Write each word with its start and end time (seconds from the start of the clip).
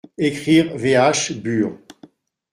Ecrire 0.17 0.75
VH, 0.77 1.39
bur. 1.43 1.77